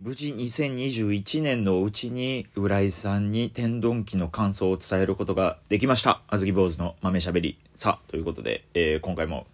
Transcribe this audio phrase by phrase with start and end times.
[0.00, 6.22] 無事2021年のうちに浦井さんに天丼記の感想を伝えることができました。
[6.26, 7.56] あずき坊主の豆しゃべり。
[7.76, 9.46] さあ、ということで、えー今回も、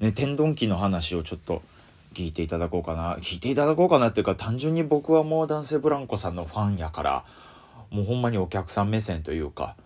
[0.00, 1.60] ね、天丼記の話をちょっと
[2.14, 3.16] 聞いていただこうかな。
[3.16, 7.24] 聞いていただこうかなっていうか、単純に僕はもう男性ブランコさんのファンやから、
[7.90, 9.76] もうほんまにお客さん目線というか、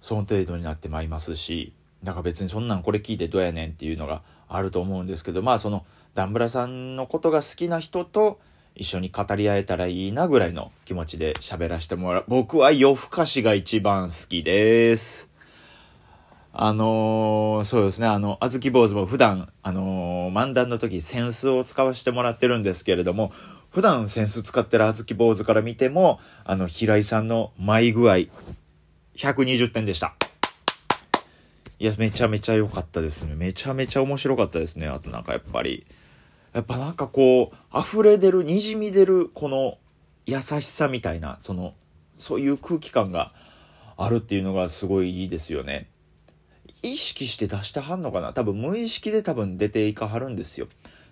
[0.00, 1.72] その程度になってまいりますし、
[2.02, 5.84] だか別にそんなんこれ聞いてどうやねんっていうのがあると思うんですけど、まあその、
[6.14, 8.40] ダンブラさんのことが好きな人と
[8.78, 12.24] 一緒に語り合えたらいいなぐらいの気持ちで喋らせてもらう。
[12.28, 15.28] 僕は夜更かしが一番好きです。
[16.52, 23.32] あのーそうですね、あの、あずき坊主も普段、あのー漫談の時、センスを使わせてもらってるんですけれども、
[23.70, 28.26] 普段センス使ってるあずき坊主から見ても、あの、平井さんの舞具合、
[29.16, 30.14] 120点でした。
[31.80, 33.34] いや、めちゃめちゃ良かったですね。
[33.34, 34.88] めちゃめちゃ面白かったですね。
[34.88, 35.86] あとなんかやっぱり、
[36.52, 39.78] やっぱなんかこう、溢れ出る、滲み出る、この
[40.26, 41.74] 優しさみたいな、その、
[42.16, 43.32] そういう空気感が
[43.96, 45.88] あるっていうのがすごいいいですよね。
[46.82, 48.32] 意識して出してはんのかな？
[48.32, 50.68] 多分無意識で多分出ていかはるんですよ。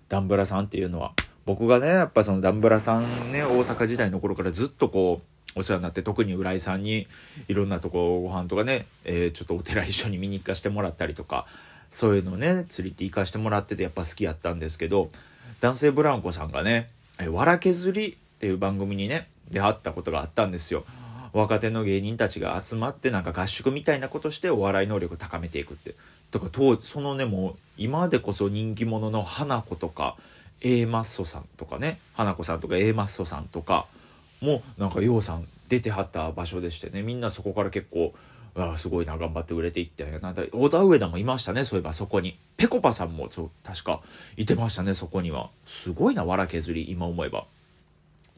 [0.07, 1.13] ダンブラさんっていうのは。
[1.45, 5.21] 僕がね、やっぱそのダンブラさんね、大阪時代の頃からずっとこ
[5.55, 7.07] う、お世話になって、特に浦井さんに
[7.47, 11.45] いろんなとこご飯とかね、えーちょっとお寺一緒に見に行かしてもらったりとか、
[11.89, 15.09] そういうのね、釣りって行かしてもらっててやっぱ好きやったんですけど、
[15.61, 20.85] 男性ブランコさんがね、えわら削りっていう番組にね、出会ったことがあったんですよ。
[21.33, 25.95] 若手の芸人たちが集まってなんか合宿みたいなことしてお笑い能力を高めていくって。
[26.31, 30.17] とか当そのねもう今でこそ人気者の花子とか
[30.61, 33.85] A マッソさんとかね花子さんとか A マッソさんとか
[34.41, 38.13] もなんかようさん出てはった場所でしてねみんなそこから結構
[38.57, 42.39] ああすごいな頑張って売れていってなんだ小田上田もいましたねそういえばそこに。
[42.57, 44.01] ぺこぱさんもそう確か
[44.35, 45.49] いてましたねそこには。
[45.63, 47.45] すごいなわら削り今思えば。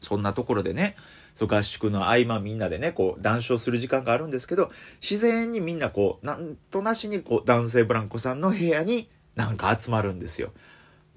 [0.00, 0.94] そんなところでね
[1.34, 10.52] そう合宿の合間みんなでねこう談笑する時間があるんですけど自然にみんなこうなんとなしにこう男性ブランコさんの部屋になんか集まるんですよ。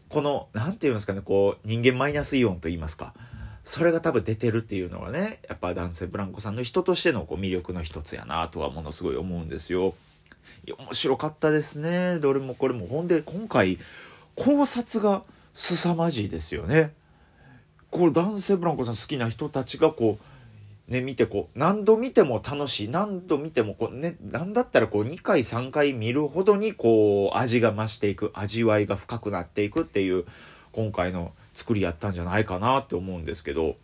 [0.08, 3.14] このなんていうんですかねこう人間マイナスイオンと言いますか。
[3.64, 9.96] それが多分出てるっていうのがねやっぱ男性ブランコさんの人としてのこう魅力の一つやなとはものすごい思うんですよ。
[10.68, 12.20] 面白かったですね。
[12.20, 12.86] どれもこれも。
[12.86, 13.80] ほんで今回
[14.36, 16.94] 考察が凄まじいですよね。
[17.90, 20.18] これ男性ブランコさん好きな人たちがこ
[20.90, 22.90] うね見てこう何度見ても楽しい。
[22.90, 28.32] 何度見てもこうね何だったらこう2回3回見るほどにこう味が増していく。
[28.34, 30.26] 味わいが深くなっていくっていう
[30.72, 33.76] 今回の作りやったんじゃないかなって思うんですけど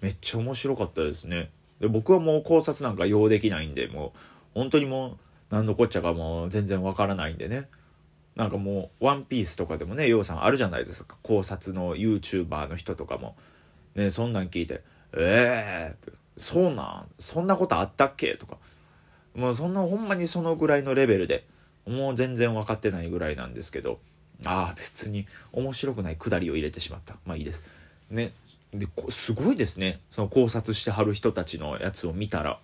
[0.00, 1.50] めっちゃ面白かったですね。
[1.80, 4.18] で僕はもう考察なんか用できないんでもう
[4.54, 5.16] 本当にもう
[5.50, 7.68] 何のこっちゃかもう全然わからないんでね。
[8.34, 11.16] なんかもう「ワンピースとかでもねようさんあるじゃないですか。
[11.22, 13.36] 考察の YouTuber の人とかも。
[13.94, 14.82] ねそんなん聞いて
[15.16, 18.58] 「ええー」って「そうなんそんなことあったっけ?」とか。
[19.34, 21.46] もうそんなほんまにそのぐらいのレベルで
[21.86, 23.98] もう全然分かってないぐらいなんですけど。
[24.44, 27.16] ああ別に面白くないくだりを入れてしまった。
[27.24, 27.64] まあいいです。
[28.10, 28.32] ね。
[28.74, 30.00] ですごいですね。
[30.10, 32.60] その考察してはる人たちのやつを見たら。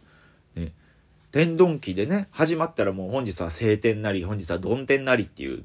[0.55, 0.73] ね。
[1.31, 5.65] 天丼記でね始まったらもう本日は晴天なり本日は曇天なりっていう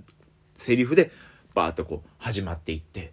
[0.57, 1.11] セリフで
[1.53, 3.11] バーッとこう始まっていって。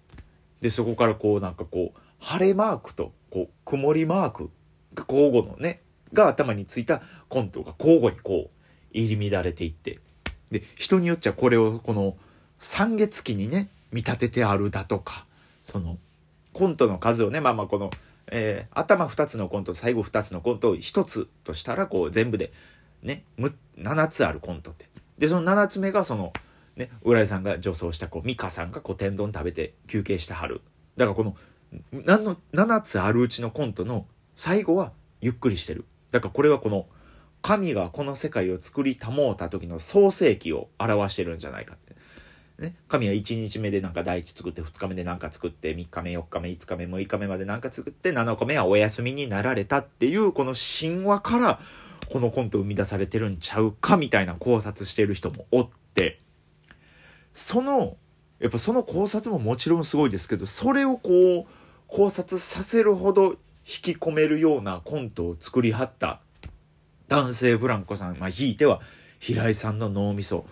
[0.61, 4.50] でそこからこうなんかこう晴れマークとこう曇りマーク
[4.94, 5.81] が交互のね
[6.12, 8.50] が頭についたコントが交互にこう
[8.93, 9.99] 入り乱れていって。
[10.50, 12.16] で人によっちゃこれをこの
[12.64, 15.26] 三月期にね見立ててあるだとか
[15.62, 15.98] その
[16.54, 17.91] コントの数をねまあまあこの、
[18.28, 22.52] えー頭2つのコント最後2つのコントを1つとしたらこう全部で
[23.02, 24.88] ね7つあるコントって。
[25.19, 26.32] でその7つ目がその
[26.75, 30.62] ね浦井さんが女装したこう美香さんがこう天丼食べて休憩してはる。
[30.96, 31.36] だからこの
[31.92, 35.84] なの7つあるうちのコントの最後はゆっくりしてる。
[36.12, 36.86] だからこれはこの
[37.42, 41.94] 神がこの世界を作り保った時の創世記を表してるんじゃないかって
[42.59, 51.61] ね、神は1日目でなんか第一作って2日目で何か作って3日目4日目5日目6日目まで何か作って7日目はお休みになられたっていうこの神話から
[52.12, 56.20] このコント生み出されてるんちゃうかみたいな考察してる人もおって
[57.32, 57.96] その
[58.38, 61.46] やっぱその考察ももちろんすごいですけどそれをこう
[61.88, 66.20] 考察させるほど引き込めるようなコントを作りはった
[67.08, 68.81] 男性ブランコさん、まあ、ひいては
[69.19, 70.46] 平井さんの脳みそ。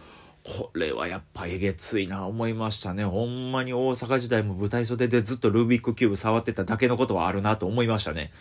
[0.45, 3.05] これはやっぱえげついな思いましたね。
[3.05, 8.33] ほんまに大阪時代も舞台袖でずっとルービックキューブ触ってただけのことはあるなと思いましたね。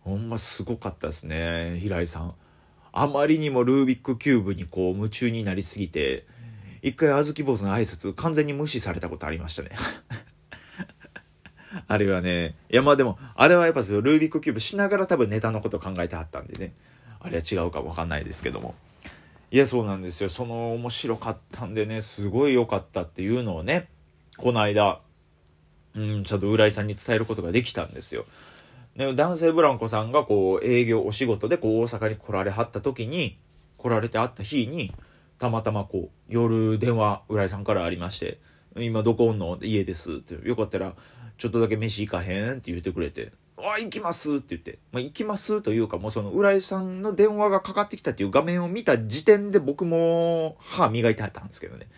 [0.00, 2.34] ほんますごかったですね平井さん。
[2.92, 6.26] あまりにもルービックキューブにこう夢中になりすぎて
[6.82, 9.70] 一回あずき坊主の挨拶完全に無視されたことありましたね。
[11.86, 16.74] あれはね、いやまあでも、あれはやっぱそのルービックキューブしながら多分ネタのこと考えてはったんでね、
[17.20, 18.74] あれは違うかもわかんないですけども。
[19.52, 20.28] いや、そうなんですよ。
[20.30, 23.88] その面白かったんでね、すごい良かったっていうのをね、
[24.38, 25.00] この間、
[25.94, 28.24] うん、ちゃんと浦井さんに伝えることができたんですよ。
[28.96, 33.38] で男性ブランコさんがこう営業お仕事でこう大阪に来られはった時に
[33.78, 34.92] 来られて会った日に
[35.38, 38.38] たまたまこう夜電話浦井さんからありまして
[38.76, 39.58] 「今どこおんの？
[39.62, 40.94] 家です」って「よかったら
[41.38, 43.32] ちょっとだけ飯行かへん?」って言ってくれて
[43.70, 51.88] 「あ行きます」って言って「まあ、行きます」というかもうその浦井さんの電話がかかってきたっていう画面を見た時点で僕も歯磨いてはったんですけどね。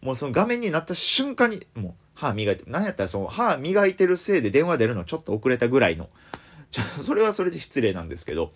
[0.00, 6.08] もうその画面になった瞬間にもう歯磨いて、なんやったらその歯磨いてるせいで電話出るのちょっと遅れたぐらいの、
[6.70, 8.52] ちょ、それはそれで失礼なんですけど、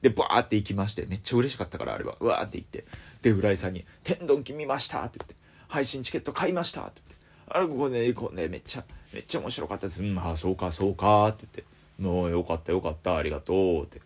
[0.00, 2.16] で、バーって行きまして、めっちゃ嬉しかったから、あれは。
[2.20, 2.84] うわーって言って。
[3.22, 5.34] で、浦井さんに、天丼機見ましたって言って、
[5.66, 10.02] 配信チケット買いましたって言って、あれ、ここね、こうね、めっちゃ、めっちゃ面白かったです。
[10.02, 14.00] うん、ああ、そうか、そうか、って言って、もうよかった、よかった、ありがとうって。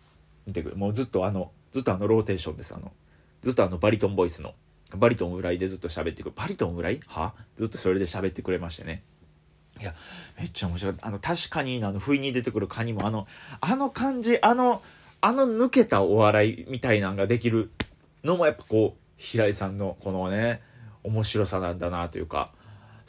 [0.45, 0.75] 見てくれ。
[0.75, 2.73] もうずっとあの、ずっとあのローテーションです。
[2.73, 2.91] あの、
[3.41, 4.53] ずっとあのバリトンボイスの。
[4.95, 6.35] バリトン浦井でずっと喋ってくる。
[6.35, 7.35] バリトン浦井は？
[7.57, 9.03] ずっとそれで喋ってくれましてね。
[9.79, 9.93] いや、
[10.37, 10.95] めっちゃ面白い。
[11.01, 13.27] あの、確かに、あの、不意に出てくるカニも、あの、
[13.61, 14.81] あの感じ、あの、
[15.21, 17.69] あの抜けたお笑いみたいなんができる
[18.23, 20.61] のもやっぱこう、平井さんのこのね、
[21.03, 22.51] 面白さなんだなというか、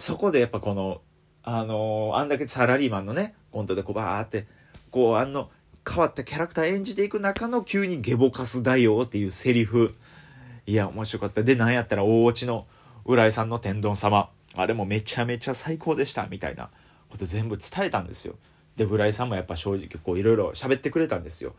[0.00, 1.02] そこでやっぱこの、
[1.43, 4.47] あのあんだけサラリーマンのね、コントでこうバーって、
[4.91, 5.50] こう、あの、
[5.87, 9.94] 変わったキャラクター演じていく中の急にゲボカス大王っていうセリフ。
[10.64, 11.43] いや、面白かった。
[11.43, 12.67] で、なんやったら大落ちの
[13.05, 14.31] 浦井さんの天丼様。
[14.55, 16.70] あれもめちゃめちゃ最高でしたみたいな
[17.11, 18.37] こと全部伝えたんですよ。
[18.76, 21.55] で、浦井さんもやっぱ正直こういろいろ喋ってくれたんですよ。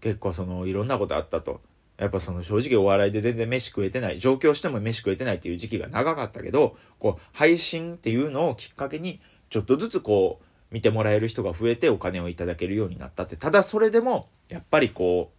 [0.00, 1.60] 結構そのいろんなことあったと。
[1.96, 9.20] やっぱその正直お笑いで全然飯食えてない、上京しても飯食えてないっていう時期が長かったけど、こう配信っていうのをきっかけに
[9.50, 10.44] ちょっとずつこう
[10.74, 13.36] 見てもらえる人が増えてお金をいただけるようになったって。
[13.36, 15.30] ただそれでもやっぱりこ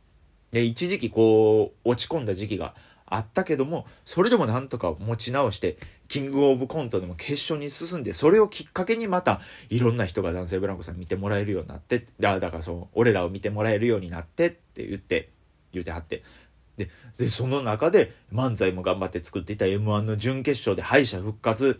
[0.51, 2.73] う、で一時期こう落ち込んだ時期が
[3.05, 15.29] あったけども、それでもなんとか持ち直して、キングオブコントでも決勝に進んで、それをきっかけにまた、いろんな人が男性ブランコさん見てもらえるようになって、だだからそう、俺らを見てもらえるようになってって言って、
[15.71, 16.23] 言うてはって。
[16.77, 21.79] で、で、その中で漫才も頑張って作っていた M1 の準決勝で敗者復活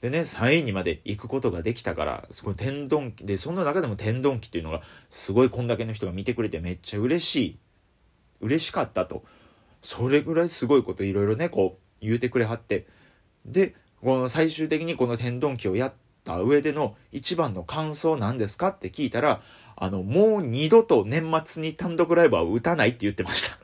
[0.00, 7.58] でね、3位にまで行くことができたから、そこ天丼機で、その中でも天丼機っていうのが、すごいこんだけの人が見てくれてめっちゃ嬉しい。
[8.40, 9.24] 嬉しかったと。
[9.84, 12.86] それぐらいすごいこといろいろねこう言うてくれはって
[13.44, 15.92] でこの最終的にこの天丼機をやっ
[16.24, 19.42] た上での一番の感想なんですかって聞いたら
[19.76, 23.58] あのもう二度と年末に単独ライブは打たないって言ってました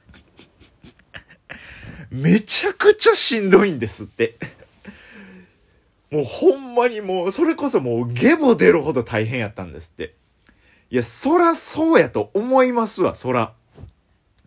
[2.11, 4.37] めちゃくちゃしんどいんですって。
[6.11, 10.15] もうほんまにもうそれこそもうゲボ出るほど大変やったんですって。
[10.91, 13.53] いやそらそうやと思いますわそら。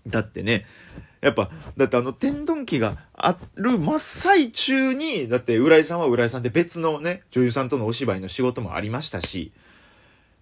[0.06, 0.66] だってね
[1.24, 9.54] やっぱ、だってあの天丼機がある真っ最中に、だって浦井さんは浦井さんで別のね、女優さんとのお芝居の仕事もありましたし、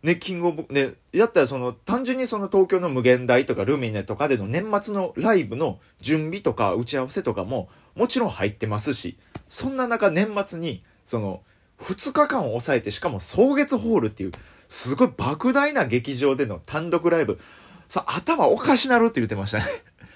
[0.03, 9.17] ね、キングオブ、ね、やったらその、単純にその東京の無限大とかルミネとかでの年末のライブの準備とか打ち合わせとかも、もちろん入ってますし、
[9.47, 11.43] そんな中年末に、その、
[11.79, 14.31] 2日間を抑えて、しかも草月ホールっていう、
[14.67, 17.39] すごい莫大な劇場での単独ライブ、
[17.87, 19.65] さ、頭おかしなるって言ってましたね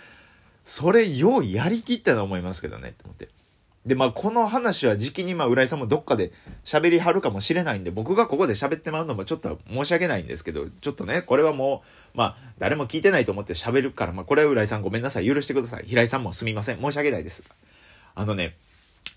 [0.64, 3.28] それようやりきったと思いますけどね、って思って。
[3.86, 6.32] で、まあ、この話は時期に、まあ、浦井さんもどっかで
[6.64, 11.84] 喋りはるかもしれないんで、僕がここで喋ってまうのもちょっと申し訳ないんですけど、ちょっとね、これはも
[12.16, 15.28] う、まあ、誰も聞いてないと思って喋るから、まあ、これは浦井さんごめんなさい。
[15.28, 15.84] 許してください。
[15.86, 16.82] 平井さんもすみません。
[16.82, 17.44] 申し訳ないです。
[18.16, 18.56] あのね、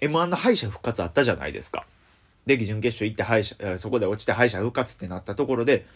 [0.03, 1.87] M1 の敗者復活あったじゃないですか。
[2.45, 5.87] で、準決勝行って敗者、そこで落ちて敗者復活ってなったところで、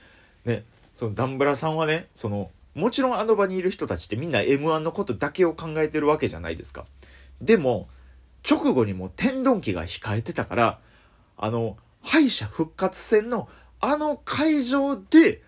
[0.47, 0.65] ね、
[0.95, 6.87] そのダンブラさんはね、その、もちろんあの場にいる人たちってみんな M1 のことだけを考えてるわけじゃないですか。
[7.43, 7.89] でも、
[8.49, 10.79] 直後にも天丼機が控えてたから、
[11.37, 13.49] あの、敗者復活戦の
[13.81, 15.43] あの会場で、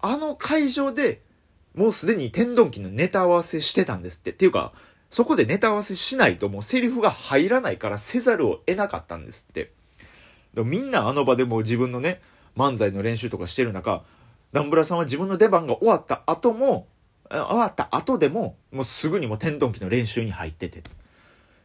[0.00, 1.22] あの会場で、
[1.74, 4.32] もうすでに天丼機のネタ合わせしてたんですって。
[4.32, 4.72] っていうか、
[5.08, 9.72] そこでネタ合わせしないともうセリフが入らないからせざるを得なかったんですって。
[10.54, 12.20] みんなあの場でもう自分のね、
[12.56, 14.02] 漫才の練習とかしてる中、
[14.52, 16.86] ダンブラさんは自分の出番が終わった後も、
[17.30, 20.82] 終わった後でも、もうすぐにも天丼機の練習に入ってて。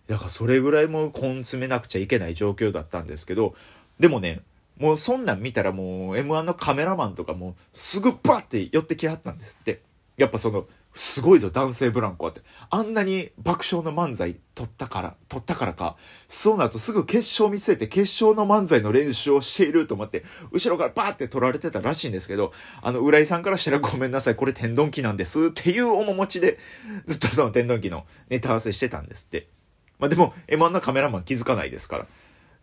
[0.08, 3.56] だからそれぐらいも根詰めなくちゃいけない状況だったんですけど、
[4.00, 4.42] でもね、
[4.78, 9.82] もうそんなん見たらもう M1 のカメラマンとかもすぐバッて寄ってきはったんですって。
[10.18, 12.42] やっぱそのすごいぞ、男性ブランコはって。
[12.70, 15.98] あんなに爆笑の漫才撮ったから、撮ったからか、
[16.30, 26.60] そうなるとすぐ決勝見据えて決勝の漫才の練習をしていると思って、後ろからバーって撮られてたらしいんですけど、あの、浦井さんからしたらごめんなさい、これ天丼機なんですっていう面持ちで、
[27.06, 29.50] ずっとその天丼機のネタ合わせしてたんですって。
[30.00, 32.06] まあでも、M1 のカメラマン気づかないですか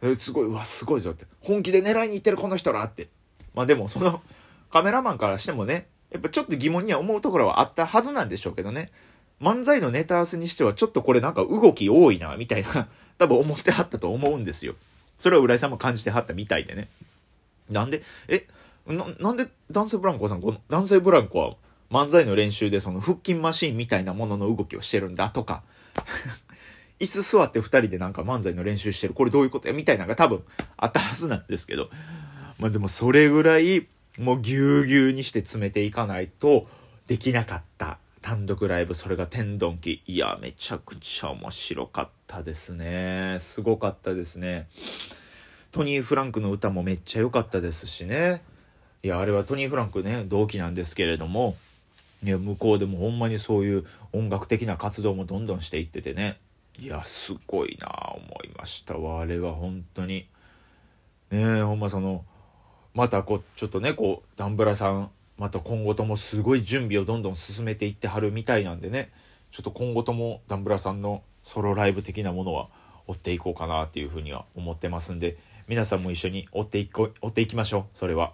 [0.03, 0.15] ら。
[0.17, 1.27] すごい、うわ、すごいぞって。
[1.41, 3.09] 本気で狙いに行ってるこの人らって。
[3.55, 4.21] まあでも、その、
[4.71, 8.91] カメラマンからしてもね、やっぱちょっと疑問には思うところはあったはずなんでしょうけどね。
[9.41, 14.75] 漫才のネタ合わせにしてはちょっとこれなんか動き多いな、みたいな、 多分思ってはったと思うんですよ。
[15.19, 16.89] それは浦井さんも感じてはったみたいでね。
[17.71, 18.47] なんで、え、
[18.87, 21.57] ななんで男性ブランコさん、この男性ブランコは
[21.91, 25.63] 漫才の練習でその腹筋マシンみたいなものの動きをしてるんだとか、
[27.01, 30.43] 椅子座って2人でなんか漫才の練習してる、これどういうことやみたいなのが多分
[30.77, 31.91] あったはずなんですけど、
[32.59, 33.87] まあでもそれぐらい
[34.19, 36.67] もうぎゅうぎゅうにして詰めていかないと
[37.07, 38.95] できなかった単独ライブ。
[38.95, 43.39] それが天丼機いやめちゃくちゃ面白かったですね。
[43.41, 44.69] すごかったですね。
[45.73, 48.43] トニー・フランクの歌もめっちゃ良かったですしね。
[49.03, 51.57] いやあれはトニー・フランクね同期なんですけれども。
[52.25, 56.39] いや向こうでもほんまにそういう音楽的な活動もどんどんしていっててね。
[56.79, 58.97] いやすごいな思いました。
[58.97, 60.29] わあれは本当に。
[61.31, 62.25] ねえほんまその
[62.95, 69.11] またこうちょっとねこうダンブラさんまた今後ともすごい準備をどんどん進めていってはるみたいなんでね
[69.51, 72.69] ちょっと今後ともダンブラさんのソロライブ的なものは
[73.07, 75.39] 追っていこうかなっていうふうには思ってますんで
[75.69, 78.33] 皆さんも一緒に追っていこ追っていきましょうそれは。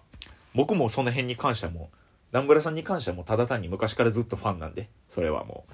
[0.54, 1.90] 僕もその辺に関しても
[2.32, 5.72] ダンブラさんに関してはもうただ単に昔からずっとファンなんでそれはもう。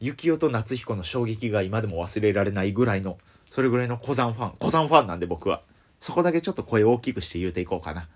[0.00, 5.62] 幸男と夏彦の衝撃が今でも忘れられないぐらいのそれぐらいの古山ファン古山ファンなんで僕は
[6.00, 8.08] そこだけちょっと声大きくして言うていこうかな。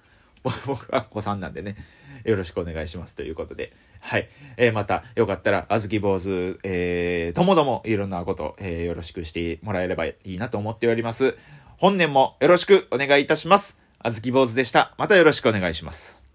[0.66, 1.76] 僕は子さんなんでね、
[2.24, 3.72] よろしくお願いしますということで。
[4.00, 4.28] はい。
[4.56, 11.36] えー、また、よかったら、あずき坊主、えー、ともどもいろんなこと、えー、よろしくしてもらえればいいなと思っております。
[11.78, 13.78] 本年もよろしくお願いいたします。
[14.00, 14.94] あずき坊主でした。
[14.98, 16.27] またよろしくお願いします。